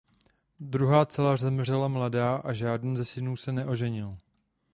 Druhá 0.59 1.05
dcera 1.05 1.37
zemřela 1.37 1.87
mladá 1.87 2.35
a 2.35 2.53
žádný 2.53 2.97
ze 2.97 3.05
synů 3.05 3.35
se 3.37 3.51
neoženil. 3.51 4.17